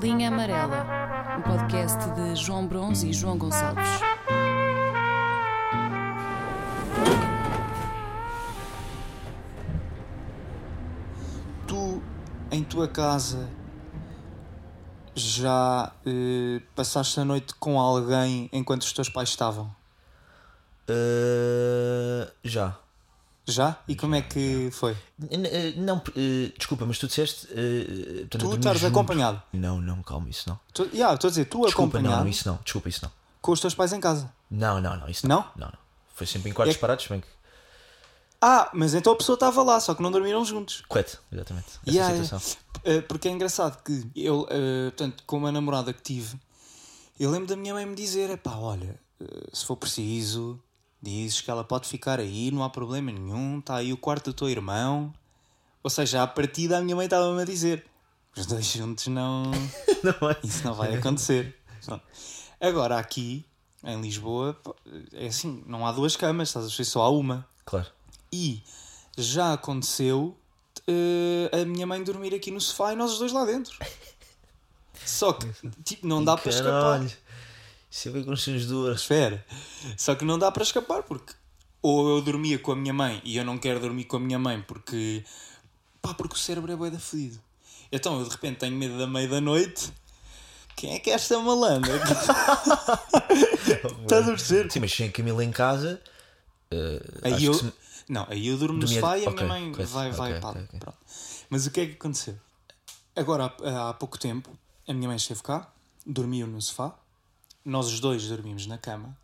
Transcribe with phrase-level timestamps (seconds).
[0.00, 0.86] Linha Amarela,
[1.38, 3.84] um podcast de João Bronze e João Gonçalves.
[11.66, 12.02] Tu,
[12.52, 13.48] em tua casa,
[15.16, 19.66] já eh, passaste a noite com alguém enquanto os teus pais estavam?
[20.88, 22.78] Uh, já.
[23.50, 23.78] Já?
[23.88, 24.96] E como é que foi?
[25.30, 27.48] Eh, Não, eh, desculpa, mas tu disseste.
[27.50, 28.86] eh, portanto, Tu junto.
[28.86, 29.42] acompanhado?
[29.52, 30.60] Não, não, calma, isso não.
[30.74, 32.58] Tu, yeah, estou a dizer, tu Desculpa, acompanhado não, isso não.
[32.62, 33.10] Desculpa, isso não.
[33.40, 34.30] com os teus pais em casa.
[34.50, 35.36] Não, não, não, isso não.
[35.36, 35.44] Não?
[35.56, 35.78] Não, não.
[36.14, 37.26] Foi sempre em quartos É- separados, bem que.
[38.40, 40.82] Ah, mas então a pessoa estava lá, só que não dormiram juntos.
[40.88, 41.66] Correto, exatamente.
[41.86, 42.56] Essa Yeah, situação.
[42.84, 44.46] Eh, porque é engraçado que eu,
[44.90, 46.38] portanto, com uma namorada que tive,
[47.18, 48.94] eu lembro da minha mãe me dizer: é pá, olha,
[49.52, 50.60] se for preciso,
[51.00, 54.34] dizes que ela pode ficar aí, não há problema nenhum, está aí o quarto do
[54.34, 55.12] teu irmão.
[55.82, 57.84] Ou seja, à partida a minha mãe estava-me a dizer:
[58.36, 59.50] os dois juntos não.
[60.02, 60.36] Não é?
[60.44, 61.56] Isso não vai acontecer.
[62.60, 63.44] Agora aqui,
[63.82, 64.56] em Lisboa,
[65.12, 66.84] é assim: não há duas camas, estás a ver?
[66.84, 67.44] Só há uma.
[67.64, 67.88] Claro.
[68.32, 68.62] E
[69.16, 70.36] já aconteceu
[70.86, 73.76] eh, a minha mãe dormir aqui no sofá e nós os dois lá dentro.
[75.04, 75.48] Só que
[75.84, 77.06] tipo, não dá para escapar.
[77.90, 78.94] Isso é bem constrangedor.
[78.94, 79.44] Espera.
[79.96, 81.32] Só que não dá para escapar porque
[81.80, 84.38] ou eu dormia com a minha mãe e eu não quero dormir com a minha
[84.38, 85.24] mãe porque
[86.02, 87.40] pá, porque o cérebro é bué da fedido.
[87.90, 89.92] Então eu de repente tenho medo da meia da noite.
[90.76, 91.92] Quem é que é esta malandra?
[94.02, 94.70] Estás a perceber?
[94.70, 96.00] Sim, mas sem a Camila em casa.
[96.70, 97.72] eh, Aí eu, se-
[98.08, 100.30] não, aí eu durmo no Dormia- sofá e a ok, minha mãe correto, vai, vai
[100.32, 100.80] ok, pá, ok, ok.
[100.80, 100.98] pronto.
[101.50, 102.36] Mas o que é que aconteceu?
[103.16, 104.50] Agora, há, há pouco tempo,
[104.86, 105.68] a minha mãe esteve cá,
[106.06, 106.94] dormiu no sofá,
[107.68, 109.16] nós os dois dormimos na cama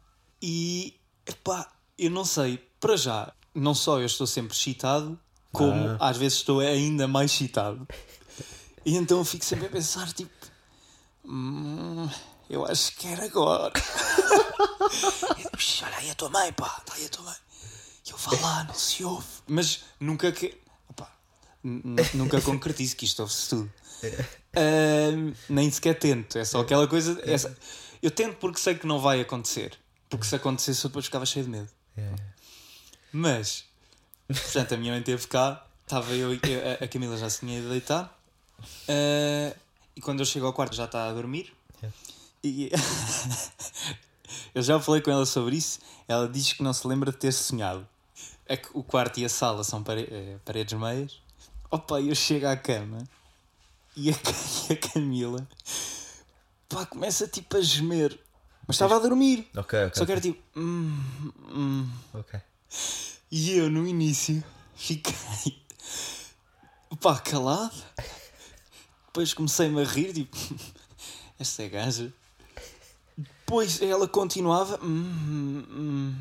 [0.42, 5.18] e, epá, eu não sei, para já, não só eu estou sempre excitado,
[5.52, 6.10] como Ah.
[6.10, 7.86] às vezes estou ainda mais excitado.
[8.84, 10.30] E então eu fico sempre a pensar, tipo,
[11.24, 12.08] "Hum,
[12.50, 13.72] eu acho que era agora.
[15.38, 17.36] E eu, "Ixi, olha aí a tua mãe, pá, está aí a tua mãe.
[18.10, 19.26] Eu vá lá, não se ouve.
[19.46, 20.58] Mas nunca que.
[21.64, 23.72] N- nunca concretizo que isto ouve-se tudo.
[24.54, 26.36] Ahm, nem sequer tento.
[26.36, 27.18] É só aquela coisa.
[27.24, 27.56] essa-
[28.04, 29.78] eu tento porque sei que não vai acontecer.
[30.10, 31.68] Porque se acontecesse eu depois ficava cheio de medo.
[33.12, 33.64] Mas,
[34.28, 36.40] portanto, a minha mãe esteve cá, estava eu e
[36.82, 38.16] a, Camila já se tinha ido deitar.
[38.88, 39.56] Ah,
[39.96, 41.52] e quando eu chego ao quarto já está a dormir.
[42.42, 42.70] E
[44.54, 45.78] eu já falei com ela sobre isso.
[46.06, 47.86] Ela diz que não se lembra de ter sonhado.
[48.46, 51.18] É que o quarto e a sala são pare- eh, paredes meias.
[51.70, 52.98] Opa, eu chego à cama
[53.96, 54.14] e a,
[54.68, 55.48] e a Camila
[56.74, 58.18] pá, começa tipo a gemer.
[58.66, 59.48] Mas estava a dormir.
[59.56, 59.92] Ok, ok.
[59.94, 60.42] Só que era tipo.
[60.56, 62.40] "Hum, hum." Ok.
[63.30, 64.42] E eu no início
[64.74, 65.14] fiquei
[67.00, 67.74] pá, calado.
[69.06, 70.36] Depois comecei-me a rir, tipo,
[71.38, 72.12] esta é gaja.
[73.16, 76.14] Depois ela continuava, "Hum, hum."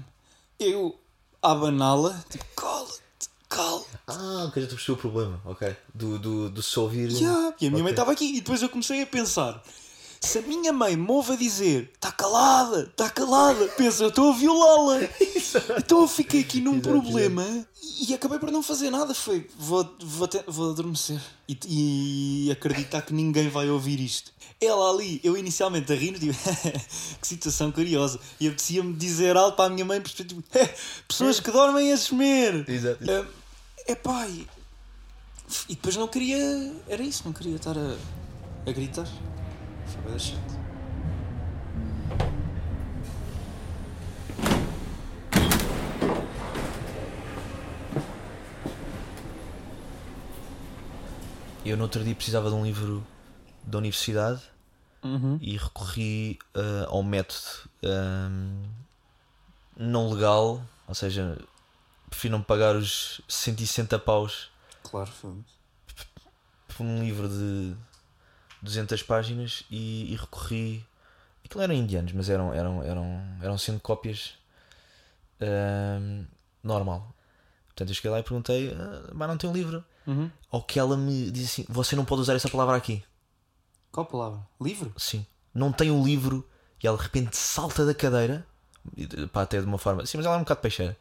[0.59, 0.99] eu
[1.41, 5.41] abaná-la, tipo, cala-te, cala Ah, ok, já te percebi o problema.
[5.45, 5.75] Ok.
[5.93, 7.09] Do, do, do se ouvir.
[7.11, 7.55] Yeah.
[7.59, 7.93] E a minha mãe Ok.
[7.93, 8.25] estava aqui.
[8.37, 9.63] E depois eu comecei a pensar:
[10.25, 14.31] se a minha mãe me ouve a dizer está calada, está calada, pensa, eu estou
[14.31, 14.99] a violá-la.
[15.77, 17.67] então eu fiquei aqui num Exato, problema
[17.99, 19.13] e acabei por não fazer nada.
[19.13, 24.31] Foi, vou, vou, te- vou adormecer e, e acreditar que ninguém vai ouvir isto.
[24.61, 26.33] Ela ali, eu inicialmente a rir, tipo,
[27.19, 28.17] que situação curiosa.
[28.39, 30.41] E apetecia-me dizer algo para a minha mãe, tipo,
[31.05, 32.63] pessoas que dormem a gemer.
[32.69, 33.03] Exato.
[33.85, 34.47] É pá, e,
[35.67, 36.73] e depois não queria.
[36.87, 37.97] Era isso, não queria estar a,
[38.65, 39.07] a gritar.
[40.01, 40.53] Foi da chato.
[51.65, 53.05] Eu no outro dia precisava de um livro
[53.63, 54.41] da universidade
[55.41, 58.63] e recorri ah, ao método ahm,
[59.75, 61.37] não legal, ou seja,
[62.09, 64.49] prefiro não pagar os 160 paus
[64.83, 65.11] Claro,
[66.67, 67.75] por um livro de
[68.63, 70.85] 200 páginas e, e recorri.
[71.43, 74.35] Aquilo eram indianos, mas eram, eram, eram, eram sendo cópias
[75.41, 76.25] ahm,
[76.63, 77.13] normal.
[77.67, 79.83] Portanto, eu cheguei lá e perguntei: ah, mas não tem um livro?
[80.07, 80.31] Uhum.
[80.49, 83.03] Ao que ela me disse assim: Você não pode usar essa palavra aqui.
[83.91, 84.39] Qual palavra?
[84.59, 84.93] Livro?
[84.97, 85.25] Sim.
[85.53, 86.47] Não tem um livro.
[86.81, 88.45] E ela de repente salta da cadeira.
[89.31, 90.05] Pá, até de uma forma.
[90.05, 90.97] Sim, mas ela é um bocado peixeira.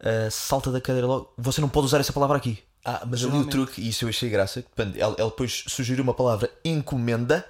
[0.00, 1.32] Ah, salta da cadeira logo.
[1.36, 2.62] Você não pode usar essa palavra aqui.
[2.88, 4.62] Ah, mas ali o truque, e isso eu achei graça.
[4.62, 7.44] portanto, ela, ela depois sugeriu uma palavra encomenda.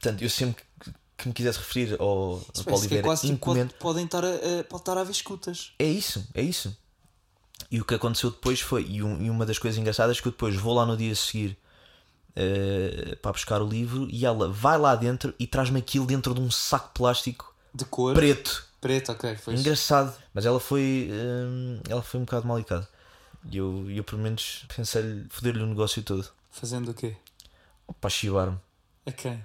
[0.00, 0.62] Portanto, eu sempre
[1.18, 3.74] que, me quisesse referir ao, Isso Paulo é Oliveira, tipo, pode, encomenda.
[3.78, 5.72] podem estar a, pode estar a haver escutas.
[5.78, 6.74] É isso, é isso.
[7.70, 10.28] E o que aconteceu depois foi, e, um- e uma das coisas engraçadas é que
[10.28, 11.56] eu depois vou lá no dia a seguir
[12.36, 16.40] eh, para buscar o livro e ela vai lá dentro e traz-me aquilo dentro de
[16.40, 18.14] um saco plástico De cor.
[18.14, 18.66] preto.
[18.80, 19.36] Preto, ok.
[19.36, 20.14] Foi Engraçado.
[20.34, 21.08] Mas ela foi.
[21.12, 22.86] hum, ela foi um bocado mal educada.
[23.50, 26.28] E eu, eu, pelo menos, pensei-lhe foder-lhe o negócio todo.
[26.50, 27.14] Fazendo o quê?
[28.00, 28.58] Para chivar-me.
[29.06, 29.44] A quem?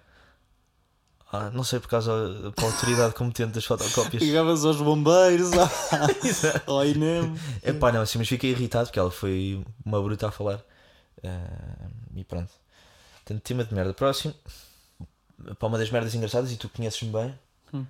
[1.31, 2.11] Ah, não sei por causa
[2.51, 4.21] da autoridade competente das fotocópias.
[4.23, 5.51] Ligavas aos bombeiros,
[6.65, 7.35] ao INEM.
[7.61, 10.59] É pá, não, assim, mas fiquei irritado porque ela foi uma bruta a falar.
[11.23, 12.49] Ah, e pronto.
[13.17, 13.93] Portanto, tema de merda.
[13.93, 14.33] Próximo,
[15.59, 17.37] para uma das merdas engraçadas, e tu conheces-me bem,
[17.71, 17.85] Hum.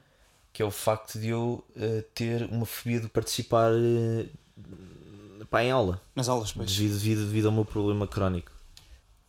[0.51, 4.25] que é o facto de eu ah, ter uma fobia de participar ah,
[5.49, 6.69] pá, em aula, Nas aulas, pois.
[6.71, 8.51] devido, devido, devido ao meu problema crónico.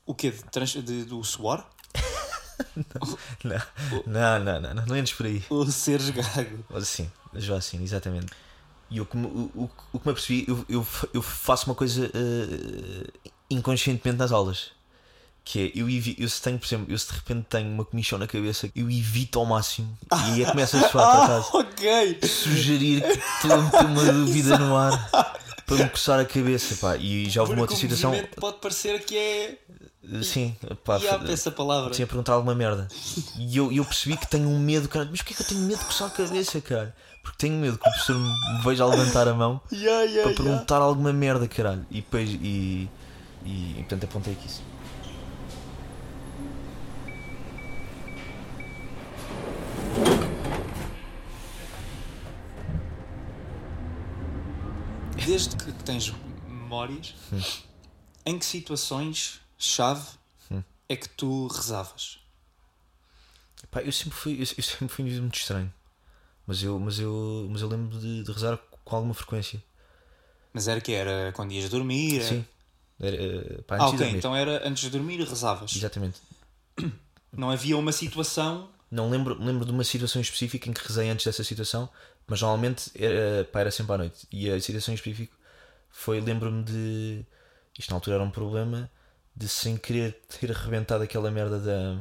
[0.06, 0.30] O quê?
[0.30, 0.72] De trans...
[0.74, 1.64] de- do suor?
[3.42, 3.58] Não,
[4.06, 5.42] não, não, não, não entres por aí.
[5.48, 6.62] Ou seres gago?
[6.68, 8.26] Mas Sim, já assim, exatamente.
[8.90, 11.74] E o que me, o, o, o que me apercebi, eu, eu, eu faço uma
[11.74, 13.10] coisa eh,
[13.48, 14.72] inconscientemente nas aulas.
[15.42, 18.18] Que é, eu, eu se tenho, por exemplo, eu se de repente tenho uma comichão
[18.18, 19.96] na cabeça, eu evito ao máximo.
[20.12, 21.48] E aí é começa a soar por acaso.
[21.56, 22.18] ok!
[22.28, 23.00] Sugerir
[23.40, 25.10] que meter uma dúvida no ar
[25.76, 26.96] para me coçar a cabeça, pá.
[26.96, 28.12] E já houve uma outra situação.
[28.38, 29.58] pode parecer que é.
[30.12, 31.90] eh, Sim, pá, E há essa palavra.
[31.92, 32.88] tinha perguntado alguma merda.
[33.38, 35.06] E eu, eu percebi que tenho um medo, cara.
[35.10, 36.94] Mas porquê que eu tenho medo de coçar a cabeça, cara?
[37.22, 40.30] Porque tenho medo que o professor me veja a levantar a mão Yeah, yeah, para
[40.32, 40.42] yeah.
[40.42, 41.86] perguntar alguma merda, caralho.
[41.90, 42.88] E depois, e,
[43.44, 44.62] e, e portanto apontei aqui isso.
[55.40, 56.12] Desde que tens
[56.46, 57.14] memórias,
[58.26, 60.06] em que situações chave
[60.86, 62.18] é que tu rezavas?
[63.70, 65.72] Pá, eu sempre fui, eu, eu sempre fui um indivíduo muito estranho.
[66.46, 69.62] Mas eu, mas eu, mas eu lembro de, de rezar com alguma frequência.
[70.52, 72.22] Mas era que era quando ias dormir?
[72.22, 72.44] Sim.
[73.00, 75.74] Era, eh, pá, Ah, ok, então era antes de dormir rezavas.
[75.74, 76.20] Exatamente.
[77.32, 78.68] Não havia uma situação.
[78.90, 81.88] Não lembro, lembro de uma situação específica em que rezei antes dessa situação,
[82.30, 84.26] mas normalmente era, pá, era sempre à noite.
[84.32, 85.34] E a situação específica
[85.90, 87.26] foi, lembro-me de.
[87.78, 88.90] Isto na altura era um problema,
[89.36, 92.00] de sem querer ter arrebentado aquela merda da,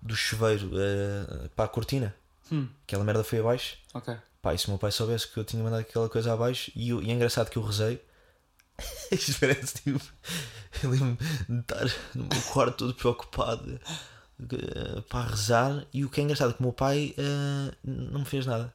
[0.00, 2.14] do chuveiro eh, para a cortina.
[2.52, 3.76] Hum, Aquela merda foi abaixo.
[3.92, 4.16] ok.
[4.42, 6.90] Pá, e se o meu pai soubesse que eu tinha mandado aquela coisa abaixo, e,
[6.90, 8.00] eu- e é engraçado que eu rezei.
[9.10, 10.00] Isto parece tipo.
[10.82, 11.16] Eu lembro-me
[11.48, 13.80] de estar no meu quarto todo preocupado
[14.52, 18.20] eh, para rezar, e o que é engraçado é que o meu pai eh, não
[18.20, 18.72] me fez nada.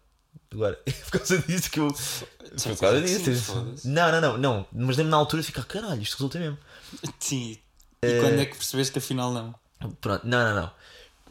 [0.51, 1.93] Agora, é por causa disso que eu.
[1.93, 3.53] Foi por causa Sim, disso.
[3.53, 3.87] foda-se.
[3.87, 4.67] Não, não, não, não.
[4.71, 6.57] Mas lembro na altura ficar, caralho, isto resulta mesmo.
[7.19, 7.57] Sim.
[8.03, 9.55] E quando é que percebeste que afinal não?
[10.01, 10.71] Pronto, não, não, não.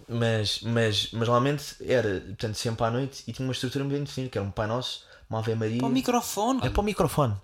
[0.09, 4.31] Mas, mas, mas normalmente era, portanto, sempre à noite e tinha uma estrutura muito definida,
[4.31, 5.79] que era um Pai Nosso, uma Ave Maria.
[5.79, 6.61] Para o microfone.
[6.65, 7.37] É para o microfone.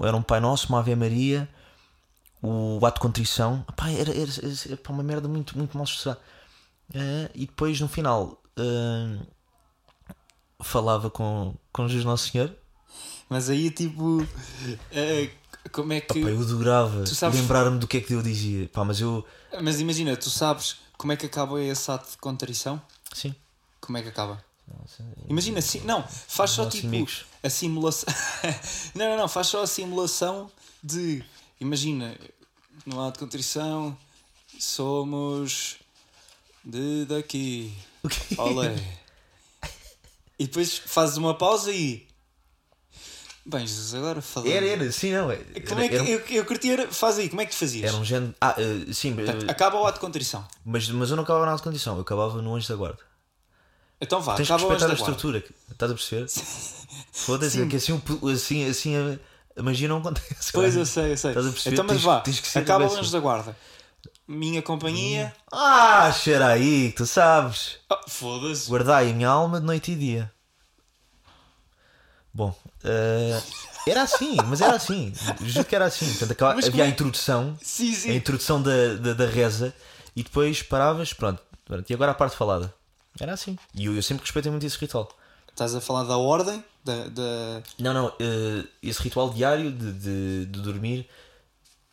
[0.00, 1.48] Era um Pai Nosso, uma Ave Maria,
[2.42, 3.64] o ato de contrição.
[3.74, 6.20] Pá, era, era, era, era uma merda muito, muito mal estruturada.
[6.94, 9.18] Eh, e depois no final eh,
[10.60, 12.54] falava com, com Jesus Nosso Senhor.
[13.28, 14.26] Mas aí tipo.
[14.92, 15.30] eh,
[15.72, 16.20] como é que.
[16.22, 18.68] Pá, eu adorava sabes- lembrar-me do que é que eu dizia.
[18.68, 19.24] Pá, mas eu.
[19.62, 22.80] Mas imagina, tu sabes como é que acaba esse ato de contrição?
[23.12, 23.34] Sim.
[23.80, 24.44] Como é que acaba?
[25.28, 27.24] Imagina, sim, não, faz só tipo amigos.
[27.40, 28.12] a simulação.
[28.96, 30.50] não, não, não, faz só a simulação
[30.82, 31.24] de.
[31.60, 32.16] Imagina,
[32.84, 33.96] no ato de contrição
[34.58, 35.76] somos
[36.64, 37.72] de daqui.
[38.02, 38.18] O quê?
[38.38, 38.76] Olé.
[40.38, 42.06] E depois fazes uma pausa e.
[43.44, 44.50] Bem, Jesus, agora falando.
[44.50, 45.30] Era, era, sim, não.
[45.30, 46.88] Era, Como é que era, eu, eu curti era.
[46.92, 47.88] Faz aí, como é que tu fazias?
[47.88, 48.34] era um género.
[48.40, 50.44] Ah, eh, sim, eh, Acaba o ato de contrição.
[50.64, 52.98] mas, mas eu não acabava na alta condição, eu acabava no anjo da guarda.
[54.00, 55.12] Então vá, Tens que acaba anjo respeitar a da guarda.
[55.16, 56.26] estrutura, estás a perceber?
[57.12, 58.02] Foda-se, é que assim,
[58.32, 58.94] assim, assim
[59.56, 60.52] a, magia não acontece.
[60.52, 60.80] Pois cara.
[60.82, 61.30] eu sei, eu sei.
[61.30, 61.74] Estás a perceber?
[61.74, 63.56] Então, mas Tens- vá, tens que acaba o anjo da guarda.
[64.28, 65.32] Minha companhia.
[65.52, 67.78] Ah, cheira aí, que tu sabes.
[67.88, 68.68] Ah, Foda-se.
[68.68, 70.32] Guardai a minha alma de noite e dia.
[72.34, 72.54] Bom,
[72.84, 73.40] eh,
[73.86, 75.12] era assim, mas era assim.
[75.42, 76.12] Juro que era assim.
[76.14, 78.14] Portanto, Mas havia a é- introdução, Sim, a sim.
[78.14, 79.72] introdução da, da, da reza
[80.14, 81.40] e depois paravas, pronto.
[81.64, 82.74] pronto, E agora a parte falada.
[83.18, 83.56] Era assim.
[83.74, 85.08] E eu, eu sempre respeitei muito esse ritual.
[85.50, 86.62] Estás a falar da ordem?
[86.84, 87.62] Da, da...
[87.78, 91.08] Não, não, eh, esse ritual diário de, de, de dormir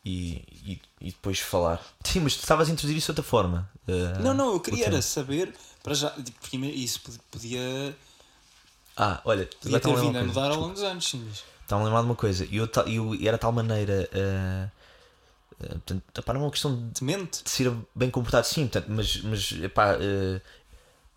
[0.04, 1.80] e, e, e depois falar.
[2.04, 3.70] Sim, mas tu estavas a introduzir isso de outra forma.
[3.88, 5.54] eh, Não, não, eu queria era saber.
[5.82, 7.96] Para já, porque isso pod- podia,
[8.96, 11.28] Ah, olha, podia ter vindo a mudar ao longo dos anos, sim.
[11.62, 12.44] Está-me a lembrar de uma coisa.
[12.50, 14.08] E eu, eu era de tal maneira.
[14.12, 14.68] eh,
[15.58, 17.42] portanto, epá, não é uma questão de Demente?
[17.44, 20.40] de ser bem comportado, sim, portanto, mas, mas epá, eh,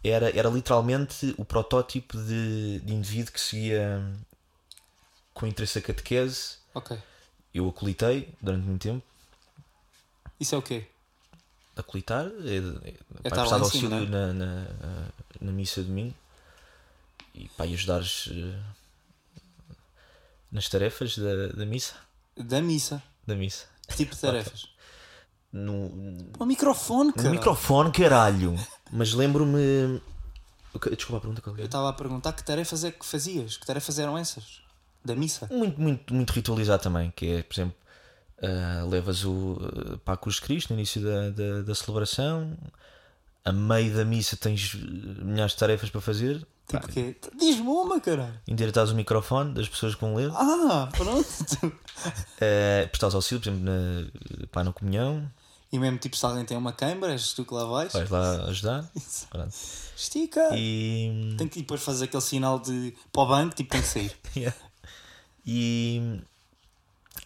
[0.03, 4.01] era, era literalmente o protótipo de, de indivíduo que seguia
[5.33, 6.57] com interesse a catequese.
[6.73, 6.97] Ok.
[7.57, 9.03] Eu acolitei durante muito tempo.
[10.39, 10.85] Isso é o quê?
[11.75, 14.65] acolitar, é, é, É pá, prestar em cima, auxílio na, na,
[15.39, 16.13] na missa de domingo
[17.35, 18.59] e pá, e ajudares eh,
[20.51, 21.93] nas tarefas da, da missa.
[22.35, 23.03] Da missa.
[23.27, 23.65] Da missa.
[23.87, 24.67] Que tipo de tarefas?
[25.53, 25.87] No,
[26.39, 27.29] O microfone, no cara.
[27.29, 28.55] microfone, caralho!
[28.91, 30.01] Mas lembro-me.
[30.95, 31.65] Desculpa a pergunta qual Eu é?
[31.65, 33.55] estava a perguntar que tarefas é que fazias?
[33.57, 34.61] Que tarefas eram essas?
[35.07, 35.47] Da missa?
[35.51, 37.75] Muito, muito, muito ritualizado também, que é, por exemplo,
[38.43, 42.57] ah, levas o uh, para a Cruz de Cristo no início da, da, da celebração,
[43.45, 47.15] a meio da missa tens milhares de tarefas para fazer, Tipo quê?
[47.39, 48.37] Diz-me uma, caralho.
[48.45, 51.25] endireitas o microfone das pessoas que vão ler, Ah, pronto.
[51.65, 51.71] uh,
[52.91, 55.31] prestares auxílio, por exemplo, na, pá, na comunhão,
[55.71, 57.91] e mesmo tipo se alguém tem uma câmara, és tu que lá vais.
[57.93, 58.89] vais lá ajudar.
[59.29, 59.53] Pronto.
[59.95, 60.49] Estica.
[60.55, 64.15] E, Tem que depois fazer aquele sinal de para o banco, tipo tem que sair.
[64.35, 64.55] Yeah.
[65.47, 66.21] E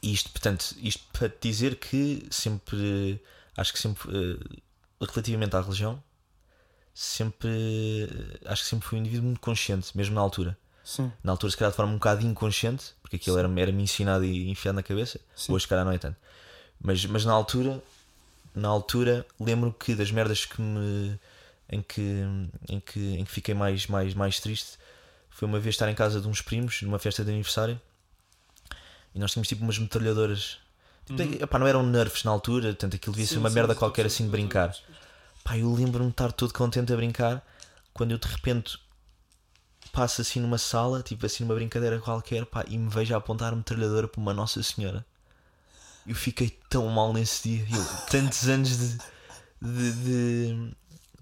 [0.03, 3.19] isto, portanto, isto para te dizer que sempre,
[3.57, 4.59] acho que sempre, eh,
[5.05, 6.01] relativamente à religião,
[6.93, 10.57] sempre, eh, acho que sempre fui um indivíduo muito consciente, mesmo na altura.
[10.83, 11.11] Sim.
[11.23, 14.49] Na altura, se calhar de forma um bocado inconsciente, porque aquilo era- era-me ensinado e
[14.49, 15.53] enfiado na cabeça, Sim.
[15.53, 16.17] hoje, se calhar, não é tanto.
[16.79, 17.81] Mas, mas na altura,
[18.55, 21.19] na altura, lembro que das merdas que me.
[21.73, 22.01] em que,
[22.67, 24.77] em que, em que fiquei mais, mais, mais triste
[25.29, 27.79] foi uma vez estar em casa de uns primos, numa festa de aniversário,
[29.13, 30.57] e nós tínhamos tipo umas metralhadoras.
[31.05, 34.25] Tipo, epá, não eram nerfs na altura, portanto aquilo devia ser uma merda qualquer assim
[34.25, 34.75] de brincar.
[35.43, 37.45] Pá, eu lembro-me de estar todo contente a brincar
[37.93, 38.79] quando eu de repente
[39.91, 43.51] passo assim numa sala, tipo assim numa brincadeira qualquer, pá, e me vejo a apontar
[43.51, 45.05] a metralhadora para uma Nossa Senhora.
[46.07, 47.67] Eu fiquei tão mal nesse dia.
[47.69, 48.97] Eu, tantos anos de,
[49.61, 50.75] de, de,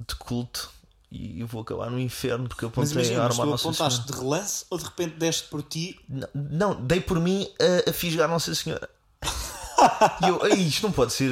[0.07, 0.71] de culto
[1.11, 3.47] e eu vou acabar no inferno porque eu Mas apontei imagina, a mas arma à
[3.47, 4.13] tu Nossa apontaste Senhora.
[4.13, 5.99] de relance ou de repente deste por ti?
[6.07, 7.47] Não, não, dei por mim
[7.87, 8.89] a, a fisgar a Nossa Senhora.
[10.23, 11.31] e eu, "Ei, isto não pode ser,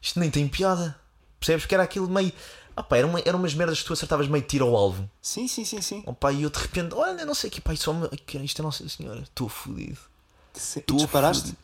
[0.00, 0.98] isto nem tem piada.
[1.40, 2.32] Percebes que era aquilo meio.
[2.76, 5.08] Ah, pá, era, uma, era umas merdas que tu acertavas meio tiro ao alvo.
[5.22, 6.02] Sim, sim, sim, sim.
[6.06, 8.08] Oh, pá, e eu de repente, olha, não sei o que, pá, só me...
[8.44, 9.98] Isto é Nossa Senhora, estou fodido.
[10.52, 10.80] Se...
[10.82, 11.42] Tô Disparaste?
[11.44, 11.58] fudido.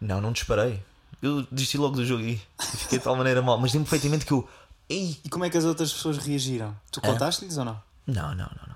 [0.00, 0.82] Não, não disparei.
[1.22, 2.22] Eu desisti logo do jogo.
[2.22, 2.40] E
[2.76, 3.58] fiquei de tal maneira mal.
[3.58, 4.48] Mas lembro perfeitamente que eu.
[4.88, 5.18] Ei!
[5.24, 6.76] E como é que as outras pessoas reagiram?
[6.90, 7.82] Tu contaste-lhes ou não?
[8.06, 8.74] Não, não, não, não.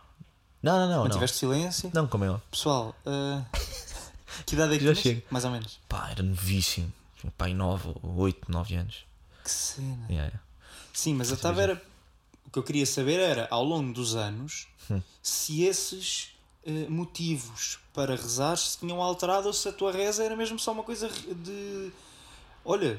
[0.61, 0.97] Não, não, não.
[0.97, 1.91] Não, Mantiveste silêncio?
[1.95, 2.43] não como óbvio.
[2.50, 3.43] Pessoal, ah,
[4.47, 5.23] que idade é que Já chego.
[5.31, 5.79] Mais ou menos.
[5.88, 6.93] Pá, era novíssimo.
[7.47, 9.05] Em 9, 8, 9 anos.
[9.45, 10.07] Que cena.
[10.09, 10.41] Yeah, yeah.
[10.93, 11.83] Sim, mas eu estava era.
[12.47, 15.03] O que eu queria saber era, ao longo dos anos, Hum.
[15.23, 16.31] se esses
[16.65, 20.73] eh, motivos para rezar se tinham alterado ou se a tua reza era mesmo só
[20.73, 21.93] uma coisa de.
[22.65, 22.99] Olha,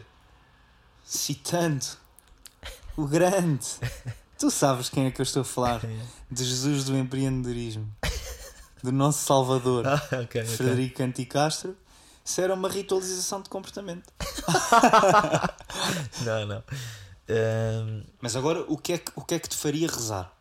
[1.04, 1.86] citando
[3.00, 3.66] o grande.
[4.38, 5.82] Tu sabes quem é que eu estou a falar?
[6.32, 7.94] De Jesus do empreendedorismo.
[8.82, 10.46] Do nosso Salvador, Ah, ok, ok.
[10.46, 11.76] Frederico Anticastro.
[12.24, 14.12] Isso era uma ritualização de comportamento.
[16.24, 16.64] Não, não.
[17.30, 20.32] Ahm, Mas agora, o que é que, o que, é que te faria rezar?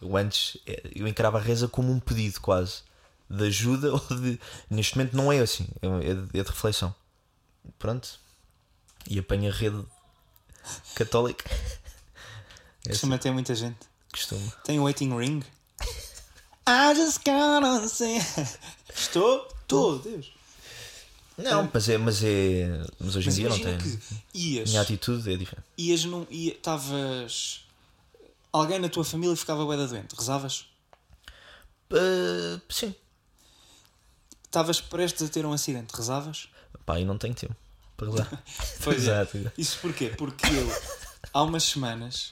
[0.00, 2.82] eu antes eh, eu encarava a reza como um pedido quase
[3.30, 4.38] de ajuda ou de.
[4.68, 6.94] Neste momento não é assim, é, é de, é de reflexão.
[7.78, 8.18] Pronto.
[9.08, 9.82] E apanha a rede
[10.94, 11.44] católica.
[12.88, 13.78] É assim, Costuma ter muita gente.
[14.12, 14.52] costumo.
[14.62, 15.42] Tem o waiting ring?
[16.68, 18.18] I just gotta say.
[18.94, 19.48] Estou?
[19.62, 20.30] Estou, Deus.
[21.36, 22.86] Não, mas é, mas é.
[23.00, 23.76] Mas hoje em Mas dia não tem.
[23.78, 23.98] que
[24.32, 25.66] ias, Minha atitude é diferente.
[25.76, 26.24] ias num.
[26.30, 27.64] Estavas.
[28.52, 30.14] Alguém na tua família ficava bué doente.
[30.16, 30.66] Rezavas?
[31.90, 32.94] Ah, sim.
[34.44, 35.92] Estavas prestes a ter um acidente.
[35.92, 36.48] Rezavas?
[36.86, 37.56] Pá, aí não tenho tempo
[38.04, 38.42] rezar.
[38.84, 39.22] Pois é.
[39.22, 39.52] Exato.
[39.56, 40.10] Isso porquê?
[40.10, 40.68] Porque eu,
[41.32, 42.30] há umas semanas,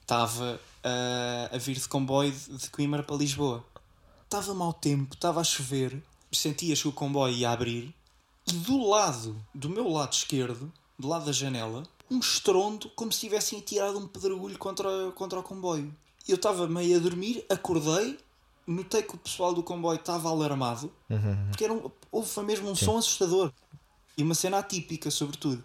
[0.00, 3.64] estava ah, a vir de comboio de Coimbra para Lisboa.
[4.24, 7.94] Estava mau tempo, estava a chover, sentias que o comboio ia abrir
[8.46, 13.20] e do lado, do meu lado esquerdo, do lado da janela, um estrondo como se
[13.20, 15.94] tivessem atirado um pedregulho contra, contra o comboio.
[16.28, 18.18] Eu estava meio a dormir, acordei,
[18.66, 20.92] notei que o pessoal do comboio estava alarmado,
[21.48, 23.52] porque era um, houve foi mesmo um som assustador.
[24.16, 25.62] E uma cena atípica, sobretudo.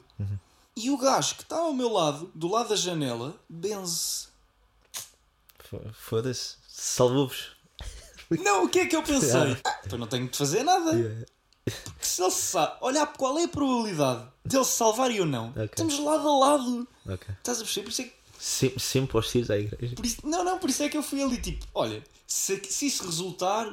[0.76, 4.28] E o gajo que estava ao meu lado, do lado da janela, benze.
[5.60, 6.56] Fo- Foda-se.
[6.68, 7.52] Salvou-vos.
[8.44, 9.58] Não, o que é que eu pensei?
[9.66, 10.92] Ah, então não tenho de fazer nada.
[10.94, 11.26] Yeah.
[11.66, 15.50] Porque se ele sabe, olhar qual é a probabilidade dele se salvar e eu não,
[15.50, 15.64] Ok.
[15.66, 16.88] estamos lado a lado.
[17.08, 17.28] Ok.
[17.38, 17.84] Estás a perceber?
[17.86, 19.96] Por isso é que, Sempre, sempre hostis à igreja.
[19.96, 22.88] por isso, não, não, por isso é que eu fui ali tipo: olha, se, se
[22.88, 23.72] isso resultar,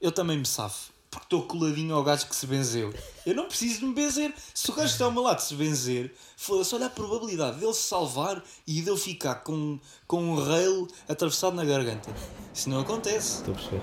[0.00, 0.91] eu também me safo.
[1.12, 2.90] Porque estou coladinho ao gajo que se benzeu.
[3.26, 4.34] Eu não preciso de me benzer.
[4.54, 7.82] Se o gajo está ao meu lado se benzer, foda-se, olha a probabilidade dele se
[7.82, 12.10] salvar e dele ficar com, com um rail atravessado na garganta.
[12.54, 13.36] Isso não acontece.
[13.36, 13.82] Estou a perceber.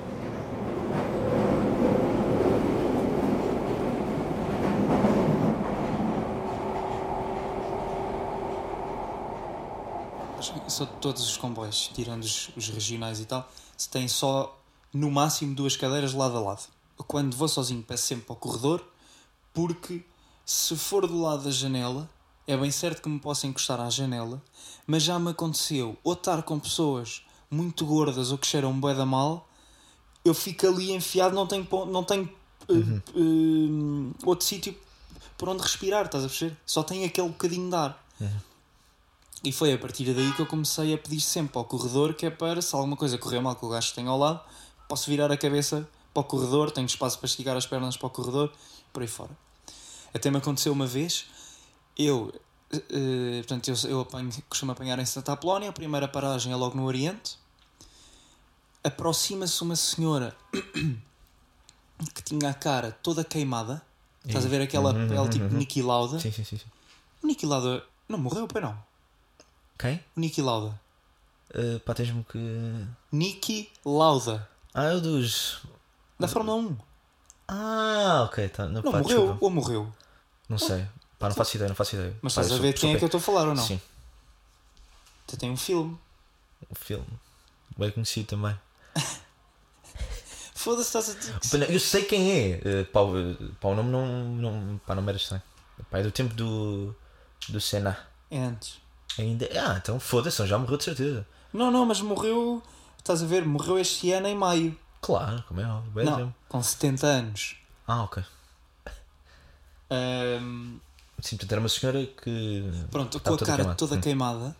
[10.67, 14.57] só todos os comboios, tirando os, os regionais e tal, se têm só
[14.93, 16.78] no máximo duas cadeiras lado a lado.
[17.07, 18.85] Quando vou sozinho, peço sempre para o corredor,
[19.53, 20.03] porque
[20.45, 22.09] se for do lado da janela,
[22.47, 24.41] é bem certo que me possa encostar à janela,
[24.85, 29.05] mas já me aconteceu ou estar com pessoas muito gordas ou que cheiram bué da
[29.05, 29.47] mal,
[30.23, 32.29] eu fico ali enfiado, não tenho, não tenho
[32.67, 34.75] eh, eh, outro sítio
[35.37, 36.57] por onde respirar, estás a perceber?
[36.65, 38.05] Só tem aquele bocadinho de ar.
[39.41, 42.29] E foi a partir daí que eu comecei a pedir sempre ao corredor que é
[42.29, 44.41] para, se alguma coisa correr mal com o gajo que tenho ao lado,
[44.87, 48.09] posso virar a cabeça para o corredor, tenho espaço para esticar as pernas para o
[48.09, 48.51] corredor,
[48.91, 49.31] por aí fora.
[50.13, 51.27] Até me aconteceu uma vez,
[51.97, 52.33] eu,
[52.71, 56.55] eh, eh, portanto, eu, eu apanho, costumo apanhar em Santa Apolónia, a primeira paragem é
[56.55, 57.37] logo no Oriente,
[58.83, 60.35] aproxima-se uma senhora
[62.15, 63.81] que tinha a cara toda queimada,
[64.25, 65.57] estás a ver aquela Uhum, pele uhum, tipo uhum.
[65.57, 66.19] Niki Lauda?
[66.19, 66.59] Sim, sim, sim.
[67.21, 68.77] O Niki Lauda não morreu, pois não?
[69.77, 70.03] Quem?
[70.15, 70.79] O Niki Lauda.
[71.53, 72.37] Uh, pá, tens-me que.
[73.11, 75.61] Niki Lauda, Ah, é o dos.
[76.19, 76.77] Da Fórmula 1.
[77.47, 78.49] Ah, ok.
[78.49, 78.65] Tá.
[78.65, 79.37] Não, Não pá, morreu desculpa.
[79.45, 79.93] ou morreu?
[80.47, 80.85] Não sei.
[81.17, 82.15] Pá, não faço ideia, não faço ideia.
[82.21, 83.63] Mas Pá, estás a ver quem é que eu estou a falar ou não?
[83.65, 83.79] Sim,
[85.27, 85.97] Até tem um filme.
[86.71, 87.07] um filme.
[87.77, 88.57] Bem conhecido também.
[90.55, 92.57] Foda-se, estás a Eu sei quem é.
[92.57, 92.99] Uh, pá,
[93.61, 95.41] pá, o nome não, não, pá, não me era estranho.
[95.89, 96.93] Pá, é do tempo do.
[97.47, 97.97] do Senna.
[98.29, 98.77] É antes.
[99.17, 99.49] Ainda.
[99.55, 101.25] Ah, então foda-se, já morreu de certeza.
[101.53, 102.61] Não, não, mas morreu.
[102.97, 103.45] Estás a ver?
[103.45, 104.77] Morreu este ano em maio.
[105.01, 105.91] Claro, como é óbvio.
[105.91, 106.35] bem não, tempo.
[106.47, 107.55] com 70 anos.
[107.87, 108.23] Ah, ok.
[109.89, 110.79] Ahm,
[111.21, 112.63] Sim, portanto era uma senhora que.
[112.91, 113.75] pronto, com a toda cara queimada.
[113.77, 114.55] toda queimada.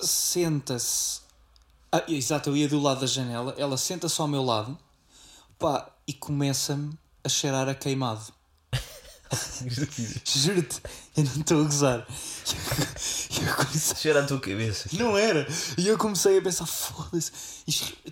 [0.00, 1.20] Senta-se.
[1.90, 3.54] Ah, exato, eu ia do lado da janela.
[3.56, 4.76] Ela senta-se ao meu lado.
[5.58, 8.32] Pá, e começa-me a cheirar a queimado.
[10.24, 10.80] Juro-te,
[11.16, 12.06] eu não estou a gozar.
[13.46, 13.96] Eu comecei...
[13.96, 14.88] Cheira a tua cabeça.
[14.92, 15.46] Não era!
[15.76, 17.32] E eu comecei a pensar, foda-se.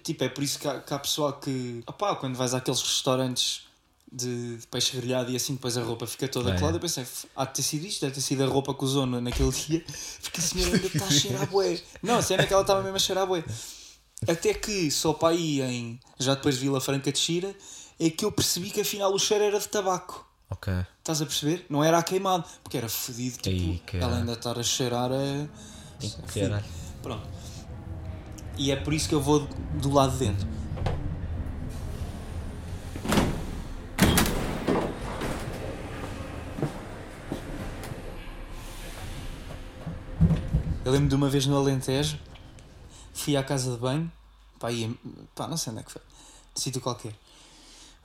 [0.03, 1.83] Tipo, é por isso que há, que há pessoal que.
[1.87, 3.63] Opá, quando vais àqueles restaurantes
[4.11, 6.59] de, peixe grelhado e assim depois a roupa fica toda É.
[6.59, 8.85] colada, eu pensei, "F- há de ter sido isto, deve ter sido a roupa que
[8.85, 9.85] usou naquele dia,
[10.23, 11.81] porque a senhora ainda está a cheirar a bué.
[12.03, 13.45] Não, a cena é que ela estava mesmo a cheirar a bué.
[14.29, 16.01] Até que só para aí em.
[16.19, 17.55] Já depois de Vila Franca de Xira,
[17.99, 20.25] é que eu percebi que afinal o cheiro era de tabaco.
[20.49, 20.73] Ok.
[21.05, 21.67] Estás a perceber?
[21.69, 23.37] Não era a queimado, porque era fodido.
[23.37, 25.47] Tipo, Ei, ela ainda estar a cheirar a.
[26.33, 26.65] Caralho.
[27.03, 27.29] Pronto.
[28.57, 29.41] E é por isso que eu vou
[29.75, 30.49] do lado de dentro.
[40.87, 42.19] Eu lembro de uma vez no Alentejo,
[43.13, 44.11] fui à casa de banho,
[44.59, 44.91] pá, ia,
[45.35, 46.01] pá não sei onde é que foi,
[46.55, 47.13] de sítio qualquer.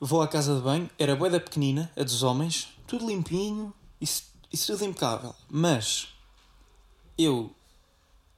[0.01, 4.71] Vou à casa de banho, era boeda pequenina, a dos homens, tudo limpinho, isso, isso
[4.73, 5.33] tudo impecável.
[5.49, 6.09] Mas
[7.17, 7.53] eu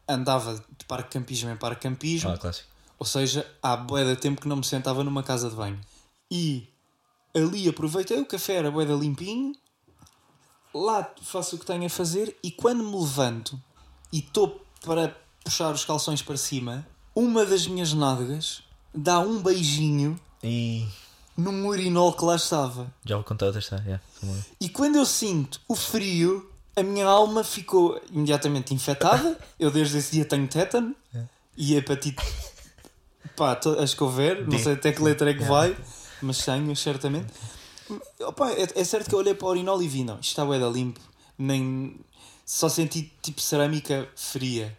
[0.08, 2.68] andava de parque-campismo em parque-campismo, Ah, clássico.
[3.00, 5.80] ou seja, há bué de tempo que não me sentava numa casa de banho.
[6.30, 6.68] E
[7.34, 9.54] ali aproveitei, o café era bué de limpinho,
[10.74, 13.60] lá faço o que tenho a fazer e quando me levanto
[14.12, 16.86] e estou para puxar os calções para cima,
[17.16, 20.88] uma das minhas nádegas dá um beijinho E.
[21.42, 22.94] num urinol que lá estava.
[23.06, 23.84] Já vou contar outra história.
[23.84, 24.04] Yeah.
[24.20, 29.38] Como- E quando eu sinto o frio, a minha alma ficou imediatamente infectada.
[29.60, 30.96] Eu desde esse dia tenho tétano
[31.58, 32.24] e hepatite.
[33.36, 35.76] Pá, as que houver, não sei até que letra é que vai,
[36.22, 37.28] mas tenho, certamente.
[38.20, 40.46] Opa, é, é certo que eu olhei para o urinol e vi, não, isto está
[40.46, 41.00] bué da limpo.
[41.38, 42.00] Nem...
[42.46, 44.78] Só senti tipo cerâmica fria.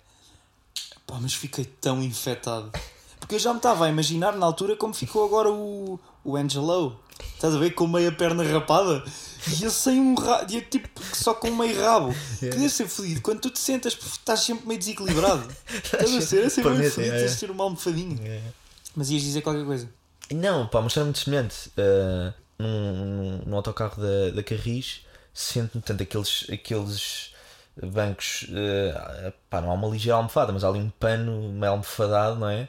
[1.06, 2.70] Pá, mas fiquei tão infectado.
[3.18, 7.00] Porque eu já me estava a imaginar na altura como ficou agora o, o Angelo.
[7.34, 7.70] Estás a ver?
[7.72, 9.04] Com meia perna rapada.
[9.58, 10.52] E eu sem um rabo.
[10.52, 12.14] E eu, tipo, só com meio rabo.
[12.38, 13.20] Que deve ser fodido.
[13.20, 15.48] Quando tu te sentas, estás sempre meio desequilibrado.
[15.68, 16.44] Estás a ser?
[16.44, 17.16] É sempre meio fodido.
[17.16, 18.42] Tens de ter uma almofadinha.
[18.94, 19.88] Mas ias dizer qualquer coisa.
[20.30, 21.70] Não, pá, uma história muito semelhante.
[21.70, 25.04] Uh, num, num, autocarro da, da Carris,
[25.34, 27.34] sento-me, portanto, aqueles, aqueles
[27.82, 32.38] bancos, uh, pá, não há uma ligeira almofada, mas há ali um pano meio almofadado,
[32.38, 32.68] não é?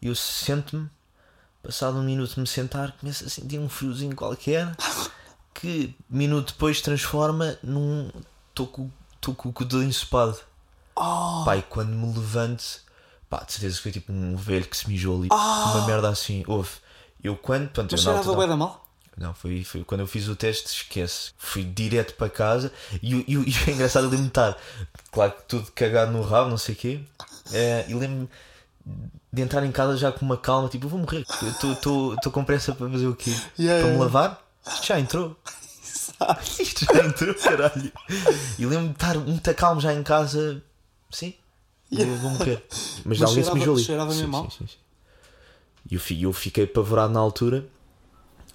[0.00, 0.88] E eu sento-me,
[1.68, 4.74] passado um minuto de me sentar, começo a sentir um friozinho qualquer,
[5.52, 8.10] que minuto depois transforma num.
[8.48, 10.38] Estou com, tô com o todo ensopado.
[10.96, 12.64] Oh, Pá, e quando me levanto,
[13.28, 15.28] pá, de certeza que foi tipo um velho que se mijou ali.
[15.30, 16.70] Uma merda assim, houve.
[17.22, 17.64] Eu quando.
[17.64, 18.88] Portanto, mas eu, cheirava altura- bué da mal?
[19.14, 21.32] não, foi, foi quando eu fiz o teste, esquece.
[21.36, 24.56] Fui direto para casa e, e, e engraçado é lembro-me de estar,
[25.12, 27.00] claro que tudo cagado no rabo, não sei o quê.
[27.52, 28.28] Eh, e lembro-me
[29.32, 31.24] de entrar em casa já com uma calma, tipo, eu vou morrer.
[31.42, 33.30] Estou com pressa para fazer o quê?
[33.58, 33.98] Yeah, para me yeah.
[33.98, 34.42] lavar?
[34.66, 35.36] Isto já entrou.
[36.58, 37.92] Isto já entrou, caralho.
[38.58, 40.62] E lembro-me de estar muito calmo já em casa,
[41.10, 41.34] sim,
[41.90, 42.64] vou, vou morrer.
[43.04, 43.84] Mas, Mas alguém se mijou ali.
[43.84, 44.50] cheirava sim, mal?
[44.50, 44.76] sim, sim, sim.
[45.90, 47.66] E eu, eu fiquei apavorado na altura.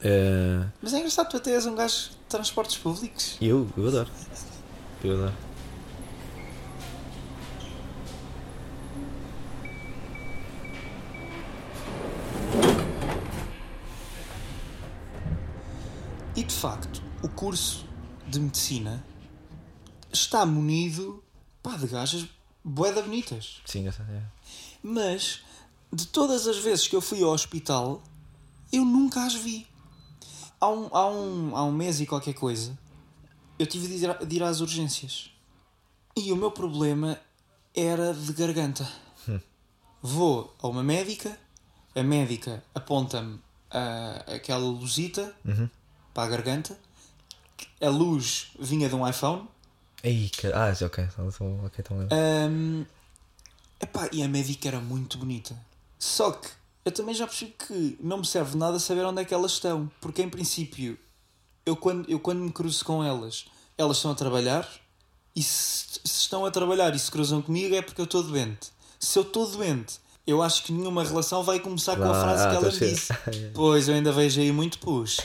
[0.02, 3.38] Eh, Mas é engraçado, tu até és um gajo de transportes públicos.
[3.42, 4.10] eu, eu adoro.
[5.04, 5.34] Eu adoro.
[16.36, 17.86] E de facto, o curso
[18.28, 19.06] de medicina
[20.12, 21.24] está munido
[21.62, 22.28] pá, de gajas
[22.64, 23.62] boeda bonitas.
[23.66, 24.22] Sim, essa é.
[24.82, 25.42] Mas
[25.92, 28.02] de todas as vezes que eu fui ao hospital,
[28.72, 29.68] eu nunca as vi.
[30.60, 32.78] Há um, há um, há um mês e qualquer coisa,
[33.60, 35.30] eu tive de ir, a- de ir às urgências.
[36.16, 37.20] E o meu problema
[37.76, 38.88] era de garganta.
[40.02, 41.38] Vou a uma médica,
[41.96, 43.40] a médica aponta-me
[43.72, 45.34] ah, aquela luzita
[46.14, 46.78] para a garganta,
[47.82, 49.48] a luz vinha de um iPhone.
[50.04, 50.48] Aí, que...
[50.48, 51.08] Ah, ok.
[51.66, 51.86] Ok.
[52.12, 52.86] Ahm,
[53.82, 55.56] epá, e a médica era muito bonita.
[55.98, 56.50] Só que
[56.86, 59.90] eu também já percebi que não me serve nada saber onde é que elas estão.
[60.02, 60.98] Porque em princípio,
[61.66, 63.46] eu quando, eu quando me cruzo com elas,
[63.78, 64.68] elas estão a trabalhar.
[65.36, 68.72] E se, se estão a trabalhar e se cruzam comigo é porque eu estou doente.
[69.00, 72.44] Se eu estou doente, eu acho que nenhuma relação vai começar com a Ah, frase
[72.44, 73.14] ah, que ela disse.
[73.54, 75.18] Pois, eu ainda vejo aí muito push.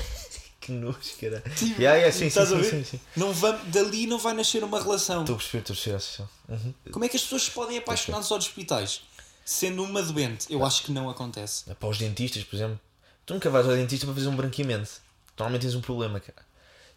[0.68, 1.40] Que nojo, cara.
[1.56, 3.00] Tipo, Yeah, yeah, sim, sim, sim, sim, sim.
[3.16, 5.22] Não vai, dali não vai nascer uma relação.
[5.22, 6.30] Estou a perceber, estou a perceber essa.
[6.46, 6.74] Uhum.
[6.92, 9.00] Como é que as pessoas se podem apaixonar só de hospitais?
[9.46, 11.64] Sendo uma doente, eu acho que não acontece.
[11.70, 12.78] É Para os dentistas, por exemplo.
[13.24, 14.90] Tu nunca vais ao dentista para fazer um branqueamento.
[15.38, 16.46] Normalmente tens um problema, cara.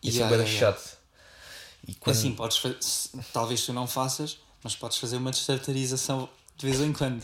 [0.03, 0.97] Isso Yeah, é bem yeah, chato.
[1.87, 2.15] E quando...
[2.17, 6.81] Assim, podes fa- se- talvez tu não faças, mas podes fazer uma destartarização de vez
[6.81, 7.23] em quando.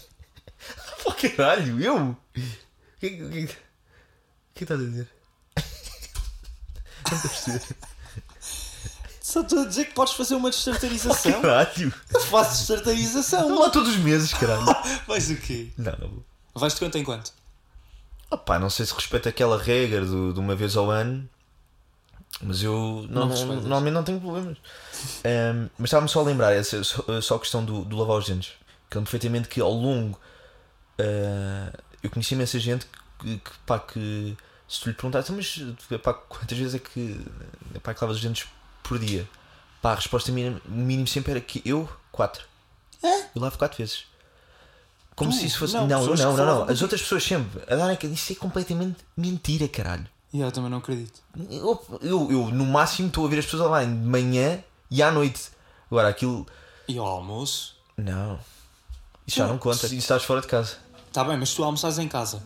[1.04, 1.98] Pô, caralho, eu?
[1.98, 2.18] O
[3.02, 3.48] que, o que, o
[4.56, 5.10] que estás a dizer?
[7.12, 7.60] Não.
[9.22, 11.42] Só estou a dizer que podes fazer uma destartarização.
[11.42, 11.94] Caralho.
[12.14, 13.60] Eu faço destartarização.
[13.60, 14.66] lá todos os meses, caralho.
[15.06, 15.70] Vais o quê?
[15.78, 16.26] Não, não vou.
[16.56, 17.34] Vais de quanto em quanto?
[18.32, 21.28] Opá, não sei se respeito aquela regra do, de uma vez ao ano,
[22.42, 24.58] mas eu não, Não não- normalmente não tenho problemas.
[25.26, 28.26] Ahm, mas estava-me só a lembrar, essa, só, só a questão do, do lavar os
[28.28, 28.54] dentes.
[28.90, 30.18] Que perfeitamente que ao longo
[31.00, 32.88] ah, eu conheci imensa gente
[33.20, 34.36] que, que, pá, que
[34.68, 35.60] se tu lhe perguntasse, mas
[36.02, 37.20] pá, quantas vezes é que,
[37.82, 38.48] pá, que lavas os dentes
[38.84, 39.28] por dia?
[39.82, 42.46] Pá, a resposta mínima, mínimo sempre era que eu, quatro.
[43.04, 44.06] Eu lavo quatro vezes.
[45.16, 45.38] Como Tu?
[45.38, 45.74] se isso fosse.
[45.74, 47.62] Não, Não, não, não, não, As outras pessoas sempre.
[47.72, 50.06] A darem que isso é completamente mentira, caralho.
[50.34, 51.22] E eu também não acredito.
[51.50, 55.12] Eu, eu, eu, no máximo estou a ver as pessoas lavarem de manhã e à
[55.12, 55.50] noite.
[55.90, 56.46] Agora aquilo.
[56.88, 57.76] E ao almoço?
[57.96, 58.40] Não.
[59.26, 59.86] Isso já não conta.
[59.86, 60.78] Isso estás fora de casa.
[61.12, 62.44] Tá bem, mas tu almoças em casa.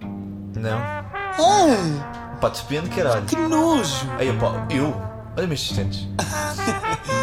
[0.00, 1.17] Não.
[1.38, 3.24] Ah, Pá, depende, caralho.
[3.26, 4.06] que nojo!
[4.18, 4.94] Aí, pá, eu.
[5.36, 6.06] Olha-me estes dentes.